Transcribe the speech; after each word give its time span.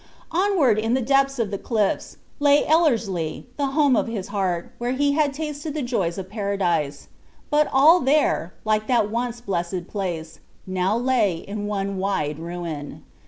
Onward 0.31 0.79
in 0.79 0.95
the 0.95 1.01
depths 1.03 1.37
of 1.37 1.51
the 1.51 1.59
cliffs, 1.59 2.17
lay 2.39 2.65
Ellerslie, 2.65 3.45
the 3.57 3.67
home 3.67 3.95
of 3.95 4.07
his 4.07 4.29
heart, 4.29 4.71
where 4.79 4.93
he 4.93 5.11
had 5.11 5.31
tasted 5.31 5.75
the 5.75 5.83
joys 5.83 6.17
of 6.17 6.27
Paradise; 6.27 7.07
but 7.51 7.69
all 7.71 7.99
there, 7.99 8.51
like 8.65 8.87
that 8.87 9.11
once 9.11 9.41
blessed 9.41 9.85
place, 9.87 10.39
now 10.65 10.97
lay 10.97 11.33
in 11.35 11.67
one 11.67 11.97
wide 11.97 12.39
ruin. 12.39 13.03